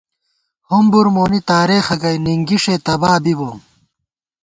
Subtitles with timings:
[0.69, 3.57] ہُمبُر مونی تارېخہ گئ، نِنگِݭے تبا بی بوم